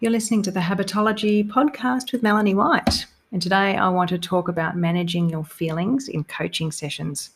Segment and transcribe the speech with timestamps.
[0.00, 3.06] You're listening to the Habitology podcast with Melanie White.
[3.32, 7.30] And today I want to talk about managing your feelings in coaching sessions.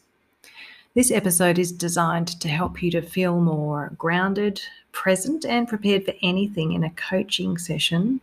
[0.95, 4.63] This episode is designed to help you to feel more grounded,
[4.93, 8.21] present, and prepared for anything in a coaching session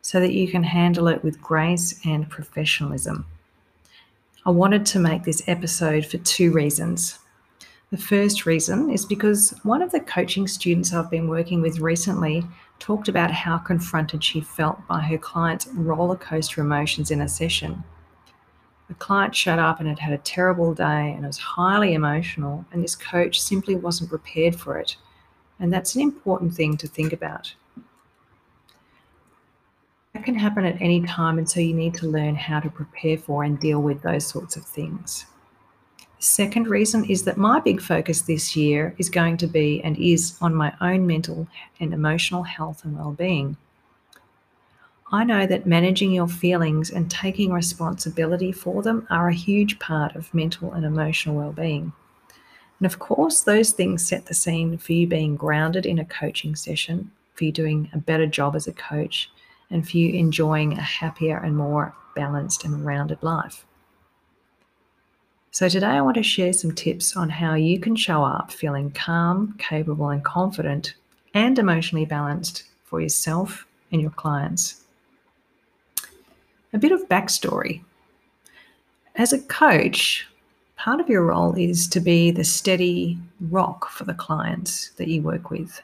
[0.00, 3.26] so that you can handle it with grace and professionalism.
[4.46, 7.18] I wanted to make this episode for two reasons.
[7.90, 12.46] The first reason is because one of the coaching students I've been working with recently
[12.84, 17.82] talked about how confronted she felt by her client's roller coaster emotions in a session.
[18.88, 22.84] The client showed up and had had a terrible day and was highly emotional, and
[22.84, 24.98] this coach simply wasn't prepared for it.
[25.58, 27.54] And that's an important thing to think about.
[30.12, 33.16] That can happen at any time, and so you need to learn how to prepare
[33.16, 35.24] for and deal with those sorts of things.
[36.18, 40.38] Second reason is that my big focus this year is going to be and is
[40.40, 41.46] on my own mental
[41.80, 43.56] and emotional health and well-being.
[45.12, 50.16] I know that managing your feelings and taking responsibility for them are a huge part
[50.16, 51.92] of mental and emotional well-being.
[52.80, 56.56] And of course, those things set the scene for you being grounded in a coaching
[56.56, 59.30] session, for you doing a better job as a coach,
[59.70, 63.66] and for you enjoying a happier and more balanced and rounded life.
[65.54, 68.90] So, today I want to share some tips on how you can show up feeling
[68.90, 70.94] calm, capable, and confident
[71.32, 74.82] and emotionally balanced for yourself and your clients.
[76.72, 77.84] A bit of backstory.
[79.14, 80.26] As a coach,
[80.76, 85.22] part of your role is to be the steady rock for the clients that you
[85.22, 85.80] work with.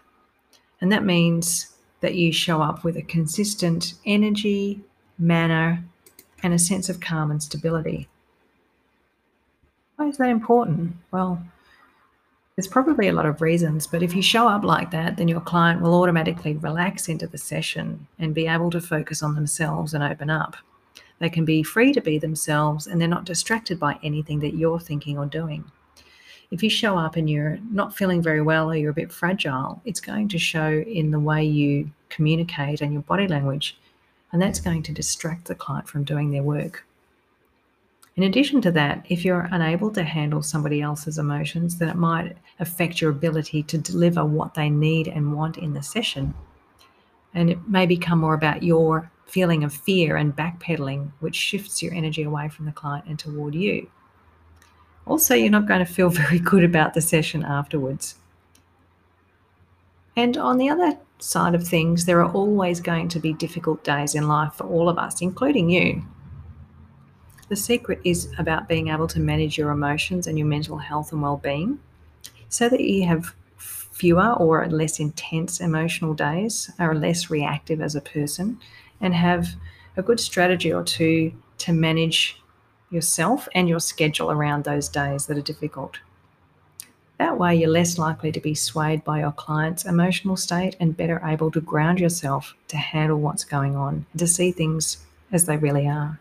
[0.81, 1.69] And that means
[2.01, 4.81] that you show up with a consistent energy,
[5.17, 5.85] manner,
[6.43, 8.09] and a sense of calm and stability.
[10.01, 10.97] Why is that important?
[11.11, 11.43] Well,
[12.57, 15.43] there's probably a lot of reasons, but if you show up like that, then your
[15.43, 20.03] client will automatically relax into the session and be able to focus on themselves and
[20.03, 20.57] open up.
[21.19, 24.81] They can be free to be themselves and they're not distracted by anything that you're
[24.81, 25.71] thinking or doing
[26.51, 29.81] if you show up and you're not feeling very well or you're a bit fragile,
[29.85, 33.79] it's going to show in the way you communicate and your body language.
[34.33, 36.85] And that's going to distract the client from doing their work.
[38.21, 42.37] In addition to that, if you're unable to handle somebody else's emotions, then it might
[42.59, 46.35] affect your ability to deliver what they need and want in the session.
[47.33, 51.95] And it may become more about your feeling of fear and backpedaling, which shifts your
[51.95, 53.89] energy away from the client and toward you.
[55.07, 58.17] Also, you're not going to feel very good about the session afterwards.
[60.15, 64.15] And on the other side of things, there are always going to be difficult days
[64.15, 66.05] in life for all of us, including you.
[67.51, 71.21] The secret is about being able to manage your emotions and your mental health and
[71.21, 71.81] well-being
[72.49, 78.01] so that you have fewer or less intense emotional days, are less reactive as a
[78.01, 78.61] person,
[79.01, 79.49] and have
[79.97, 82.41] a good strategy or two to manage
[82.89, 85.99] yourself and your schedule around those days that are difficult.
[87.19, 91.21] That way, you're less likely to be swayed by your client's emotional state and better
[91.25, 94.99] able to ground yourself to handle what's going on and to see things
[95.33, 96.21] as they really are.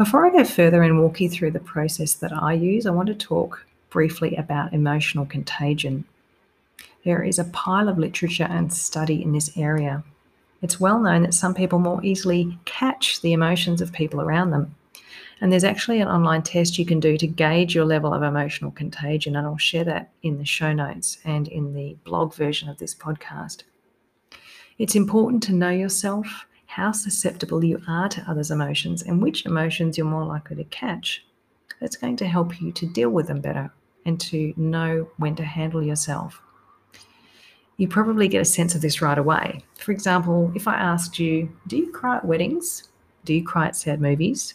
[0.00, 3.08] Before I go further and walk you through the process that I use, I want
[3.08, 6.04] to talk briefly about emotional contagion.
[7.04, 10.02] There is a pile of literature and study in this area.
[10.62, 14.74] It's well known that some people more easily catch the emotions of people around them
[15.42, 18.70] and there's actually an online test you can do to gauge your level of emotional
[18.70, 19.36] contagion.
[19.36, 22.94] And I'll share that in the show notes and in the blog version of this
[22.94, 23.64] podcast.
[24.78, 26.46] It's important to know yourself,
[26.80, 31.22] how susceptible you are to others' emotions, and which emotions you're more likely to catch.
[31.78, 33.70] That's going to help you to deal with them better
[34.06, 36.40] and to know when to handle yourself.
[37.76, 39.62] You probably get a sense of this right away.
[39.76, 42.88] For example, if I asked you, Do you cry at weddings?
[43.26, 44.54] Do you cry at sad movies?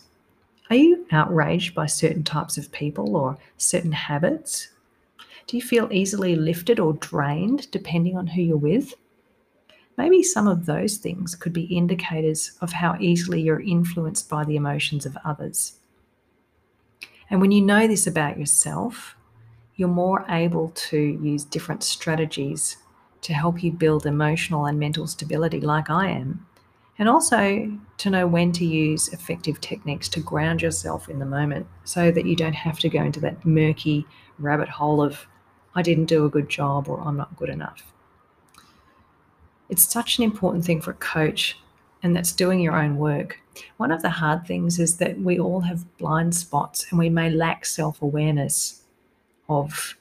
[0.71, 4.69] Are you outraged by certain types of people or certain habits?
[5.45, 8.95] Do you feel easily lifted or drained depending on who you're with?
[9.97, 14.55] Maybe some of those things could be indicators of how easily you're influenced by the
[14.55, 15.79] emotions of others.
[17.29, 19.15] And when you know this about yourself,
[19.75, 22.77] you're more able to use different strategies
[23.21, 26.45] to help you build emotional and mental stability, like I am,
[26.99, 31.67] and also to know when to use effective techniques to ground yourself in the moment
[31.83, 34.05] so that you don't have to go into that murky
[34.37, 35.25] rabbit hole of,
[35.73, 37.94] I didn't do a good job or I'm not good enough.
[39.69, 41.59] It's such an important thing for a coach,
[42.03, 43.39] and that's doing your own work.
[43.77, 47.29] One of the hard things is that we all have blind spots and we may
[47.29, 48.83] lack self awareness
[49.49, 49.95] of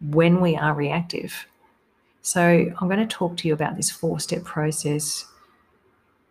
[0.00, 1.46] when we are reactive
[2.22, 5.26] So, I'm going to talk to you about this four step process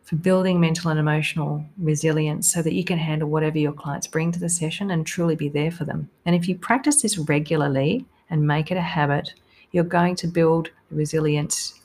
[0.04, 4.32] for building mental and emotional resilience so that you can handle whatever your clients bring
[4.32, 6.10] to the session and truly be there for them.
[6.26, 9.34] And if you practice this regularly and make it a habit,
[9.72, 11.79] you're going to build resilience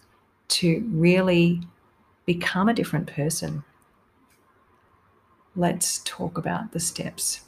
[0.54, 1.60] to really
[2.26, 3.64] become a different person.
[5.56, 7.40] Let's talk about the steps.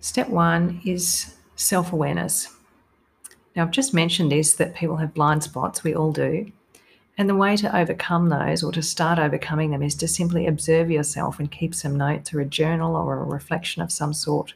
[0.00, 2.48] Step one is self awareness.
[3.54, 6.50] Now, I've just mentioned this that people have blind spots, we all do.
[7.18, 10.90] And the way to overcome those or to start overcoming them is to simply observe
[10.90, 14.54] yourself and keep some notes or a journal or a reflection of some sort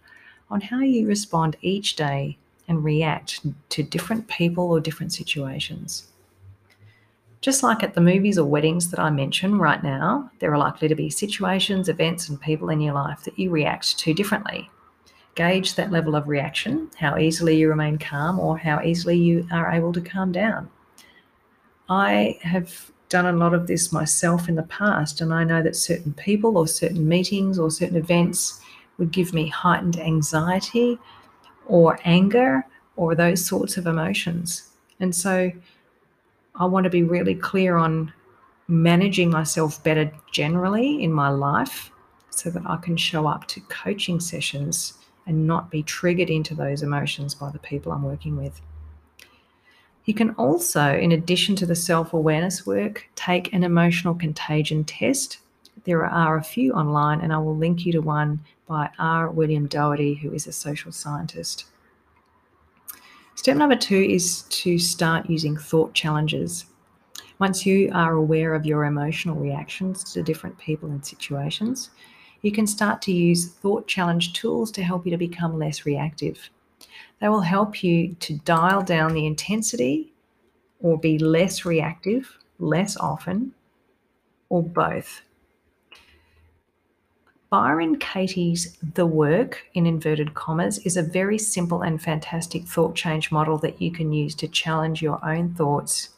[0.51, 2.37] on how you respond each day
[2.71, 6.07] and react to different people or different situations.
[7.41, 10.87] Just like at the movies or weddings that I mention right now, there are likely
[10.87, 14.71] to be situations, events, and people in your life that you react to differently.
[15.35, 19.73] Gauge that level of reaction, how easily you remain calm, or how easily you are
[19.73, 20.71] able to calm down.
[21.89, 25.75] I have done a lot of this myself in the past, and I know that
[25.75, 28.61] certain people or certain meetings or certain events
[28.99, 31.01] would give me heightened anxiety
[31.67, 32.65] or anger
[32.97, 34.71] or those sorts of emotions.
[34.99, 35.51] And so
[36.55, 38.13] I want to be really clear on
[38.69, 41.91] managing myself better generally in my life
[42.31, 44.95] so that I can show up to coaching sessions
[45.27, 48.61] and not be triggered into those emotions by the people I'm working with.
[50.05, 55.39] You can also, in addition to the self awareness work, take an emotional contagion test.
[55.85, 59.31] There are a few online, and I will link you to one by R.
[59.31, 61.67] William Doherty, who is a social scientist.
[63.35, 66.67] Step number two is to start using thought challenges.
[67.39, 71.91] Once you are aware of your emotional reactions to different people and situations,
[72.43, 76.51] you can start to use thought challenge tools to help you to become less reactive.
[77.21, 80.13] They will help you to dial down the intensity
[80.81, 83.55] or be less reactive, less often,
[84.49, 85.23] or both.
[87.51, 93.33] Byron Katie's The Work, in inverted commas, is a very simple and fantastic thought change
[93.33, 96.11] model that you can use to challenge your own thoughts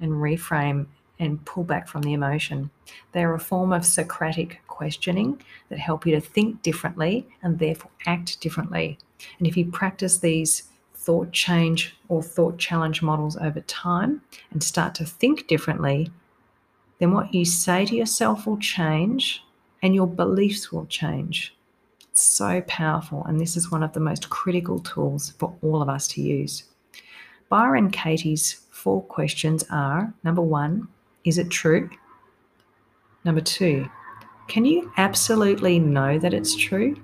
[0.00, 0.86] and reframe
[1.20, 2.70] and pull back from the emotion.
[3.12, 8.40] They're a form of Socratic questioning that help you to think differently and therefore act
[8.40, 8.98] differently.
[9.38, 14.96] And if you practice these thought change or thought challenge models over time and start
[14.96, 16.10] to think differently,
[16.98, 19.44] then what you say to yourself will change
[19.82, 21.56] and your beliefs will change.
[22.10, 25.88] It's so powerful, and this is one of the most critical tools for all of
[25.88, 26.64] us to use.
[27.48, 30.88] Byron Katie's four questions are number one,
[31.24, 31.90] is it true?
[33.24, 33.88] Number two,
[34.48, 36.96] can you absolutely know that it's true?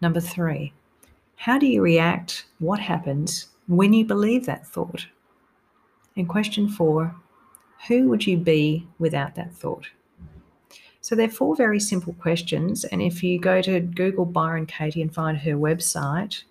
[0.00, 0.72] Number three,
[1.36, 2.46] how do you react?
[2.58, 5.06] What happens when you believe that thought?
[6.16, 7.14] And question four,
[7.88, 9.86] who would you be without that thought?
[11.02, 12.84] So they're four very simple questions.
[12.84, 16.44] And if you go to Google Byron Katie and find her website,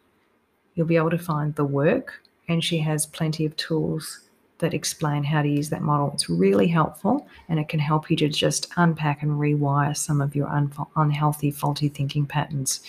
[0.75, 2.21] you'll be able to find the work.
[2.49, 4.19] And she has plenty of tools
[4.57, 6.11] that explain how to use that model.
[6.13, 10.35] It's really helpful and it can help you to just unpack and rewire some of
[10.35, 10.49] your
[10.95, 12.81] unhealthy, faulty thinking patterns.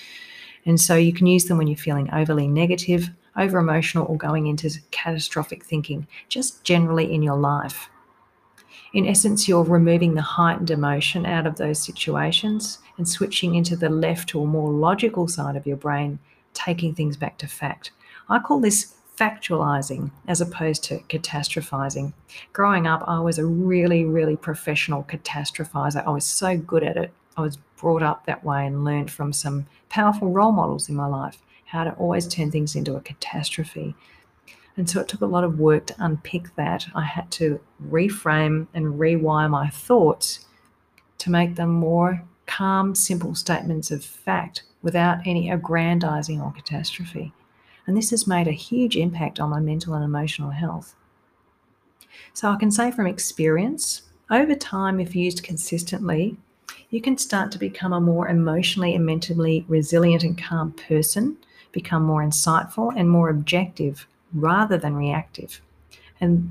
[0.67, 4.49] And so you can use them when you're feeling overly negative, over emotional, or going
[4.49, 7.89] into catastrophic thinking, just generally in your life.
[8.95, 13.89] In essence, you're removing the heightened emotion out of those situations and switching into the
[13.89, 16.19] left or more logical side of your brain,
[16.53, 17.91] taking things back to fact.
[18.29, 22.13] I call this factualizing as opposed to catastrophizing.
[22.53, 26.07] Growing up, I was a really, really professional catastrophizer.
[26.07, 27.13] I was so good at it.
[27.37, 31.07] I was brought up that way and learned from some powerful role models in my
[31.07, 33.95] life how to always turn things into a catastrophe.
[34.77, 36.87] And so it took a lot of work to unpick that.
[36.95, 40.47] I had to reframe and rewire my thoughts
[41.19, 47.33] to make them more calm, simple statements of fact without any aggrandizing or catastrophe.
[47.87, 50.95] And this has made a huge impact on my mental and emotional health.
[52.33, 56.37] So I can say from experience, over time, if used consistently,
[56.91, 61.37] you can start to become a more emotionally and mentally resilient and calm person,
[61.73, 65.61] become more insightful and more objective rather than reactive.
[66.21, 66.51] And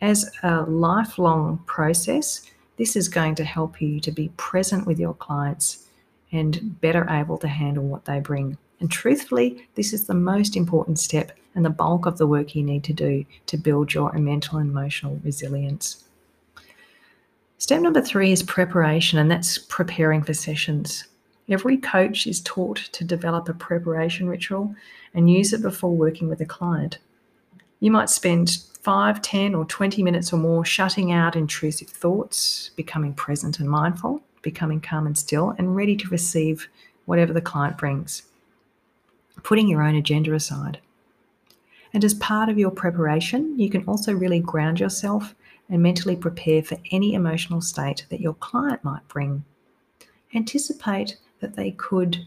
[0.00, 5.14] as a lifelong process, this is going to help you to be present with your
[5.14, 5.86] clients
[6.32, 8.56] and better able to handle what they bring.
[8.80, 12.62] And truthfully, this is the most important step and the bulk of the work you
[12.62, 16.04] need to do to build your mental and emotional resilience.
[17.58, 21.04] Step number three is preparation, and that's preparing for sessions.
[21.50, 24.74] Every coach is taught to develop a preparation ritual
[25.12, 26.98] and use it before working with a client.
[27.80, 33.14] You might spend 5, 10, or 20 minutes or more shutting out intrusive thoughts, becoming
[33.14, 36.68] present and mindful, becoming calm and still, and ready to receive
[37.06, 38.22] whatever the client brings,
[39.42, 40.78] putting your own agenda aside.
[41.92, 45.34] And as part of your preparation, you can also really ground yourself
[45.68, 49.44] and mentally prepare for any emotional state that your client might bring.
[50.34, 52.26] Anticipate that they could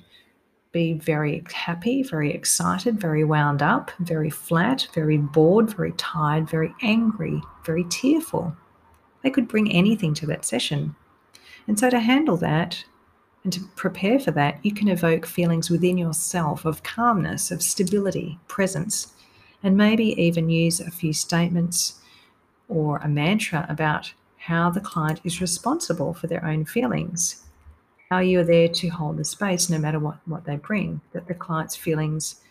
[0.74, 6.74] be very happy, very excited, very wound up, very flat, very bored, very tired, very
[6.82, 8.56] angry, very tearful.
[9.22, 10.96] They could bring anything to that session.
[11.68, 12.84] And so, to handle that
[13.44, 18.40] and to prepare for that, you can evoke feelings within yourself of calmness, of stability,
[18.48, 19.14] presence,
[19.62, 22.02] and maybe even use a few statements
[22.68, 27.44] or a mantra about how the client is responsible for their own feelings
[28.14, 31.34] how you're there to hold the space no matter what, what they bring, that the
[31.34, 32.42] client's feelings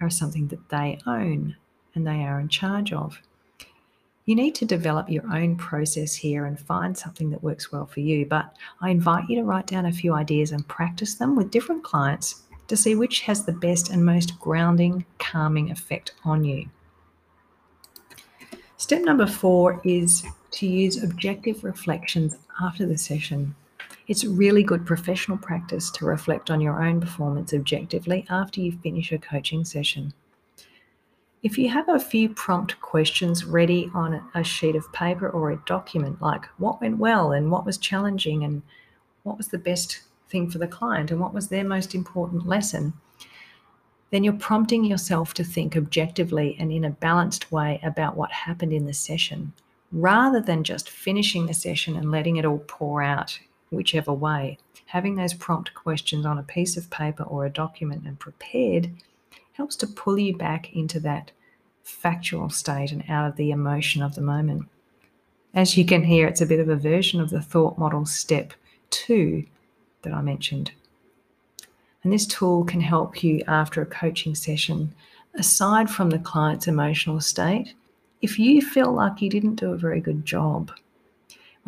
[0.00, 1.54] are something that they own
[1.94, 3.20] and they are in charge of.
[4.24, 8.00] You need to develop your own process here and find something that works well for
[8.00, 8.26] you.
[8.26, 11.84] But I invite you to write down a few ideas and practice them with different
[11.84, 16.68] clients to see which has the best and most grounding, calming effect on you.
[18.76, 23.54] Step number four is to use objective reflections after the session.
[24.10, 29.12] It's really good professional practice to reflect on your own performance objectively after you finish
[29.12, 30.12] a coaching session.
[31.44, 35.62] If you have a few prompt questions ready on a sheet of paper or a
[35.64, 38.62] document, like what went well and what was challenging and
[39.22, 42.92] what was the best thing for the client and what was their most important lesson,
[44.10, 48.72] then you're prompting yourself to think objectively and in a balanced way about what happened
[48.72, 49.52] in the session
[49.92, 53.38] rather than just finishing the session and letting it all pour out
[53.70, 54.58] whichever way.
[54.86, 58.90] Having those prompt questions on a piece of paper or a document and prepared
[59.52, 61.30] helps to pull you back into that
[61.82, 64.68] factual state and out of the emotion of the moment.
[65.54, 68.52] As you can hear, it's a bit of a version of the thought model step
[68.90, 69.44] two
[70.02, 70.72] that I mentioned.
[72.02, 74.94] And this tool can help you after a coaching session,
[75.34, 77.74] aside from the client's emotional state,
[78.22, 80.70] if you feel like you didn't do a very good job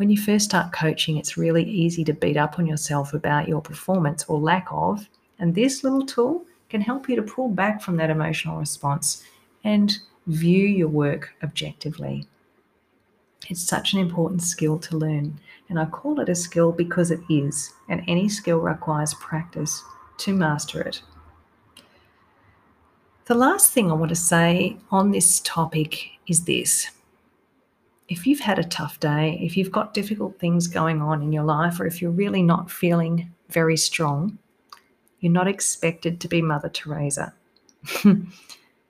[0.03, 3.61] when you first start coaching, it's really easy to beat up on yourself about your
[3.61, 5.07] performance or lack of.
[5.39, 9.23] And this little tool can help you to pull back from that emotional response
[9.63, 12.27] and view your work objectively.
[13.49, 15.39] It's such an important skill to learn.
[15.69, 19.81] And I call it a skill because it is, and any skill requires practice
[20.17, 21.01] to master it.
[23.23, 26.89] The last thing I want to say on this topic is this
[28.13, 31.43] if you've had a tough day, if you've got difficult things going on in your
[31.43, 34.37] life, or if you're really not feeling very strong,
[35.19, 37.33] you're not expected to be Mother Teresa.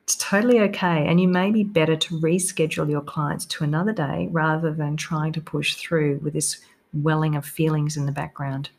[0.03, 1.07] it's totally okay.
[1.07, 5.31] And you may be better to reschedule your clients to another day rather than trying
[5.33, 6.59] to push through with this
[6.91, 8.71] welling of feelings in the background.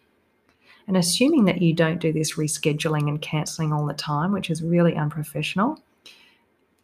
[0.87, 4.63] And assuming that you don't do this rescheduling and cancelling all the time, which is
[4.63, 5.81] really unprofessional,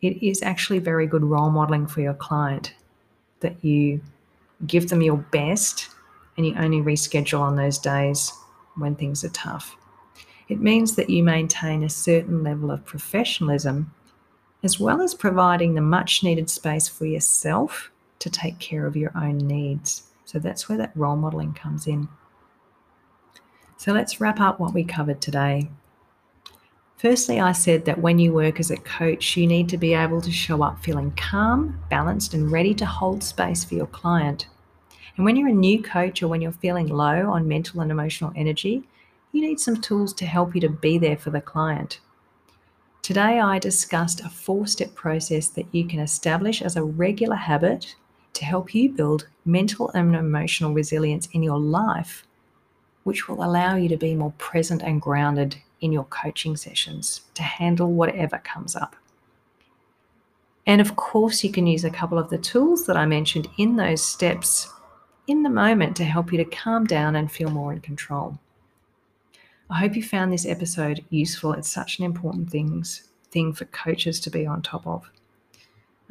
[0.00, 2.72] it is actually very good role modeling for your client
[3.40, 4.00] that you
[4.66, 5.88] give them your best
[6.36, 8.32] and you only reschedule on those days
[8.76, 9.76] when things are tough.
[10.48, 13.92] It means that you maintain a certain level of professionalism
[14.62, 19.12] as well as providing the much needed space for yourself to take care of your
[19.16, 20.02] own needs.
[20.24, 22.08] So that's where that role modeling comes in.
[23.76, 25.70] So let's wrap up what we covered today.
[27.00, 30.20] Firstly, I said that when you work as a coach, you need to be able
[30.20, 34.48] to show up feeling calm, balanced, and ready to hold space for your client.
[35.16, 38.34] And when you're a new coach or when you're feeling low on mental and emotional
[38.36, 38.86] energy,
[39.32, 42.00] you need some tools to help you to be there for the client.
[43.00, 47.96] Today, I discussed a four step process that you can establish as a regular habit
[48.34, 52.26] to help you build mental and emotional resilience in your life,
[53.04, 57.42] which will allow you to be more present and grounded in your coaching sessions to
[57.42, 58.96] handle whatever comes up.
[60.66, 63.76] And of course, you can use a couple of the tools that I mentioned in
[63.76, 64.72] those steps
[65.26, 68.38] in the moment to help you to calm down and feel more in control.
[69.70, 71.52] I hope you found this episode useful.
[71.52, 75.08] It's such an important things, thing for coaches to be on top of.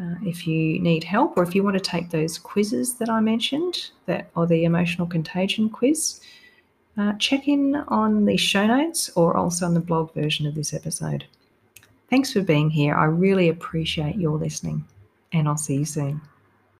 [0.02, 3.20] Uh, if you need help or if you want to take those quizzes that I
[3.20, 6.22] mentioned, that or the emotional contagion quiz,
[7.00, 10.74] uh, check in on the show notes or also on the blog version of this
[10.74, 11.26] episode.
[12.10, 12.96] Thanks for being here.
[12.96, 14.84] I really appreciate your listening,
[15.32, 16.22] and I'll see you soon.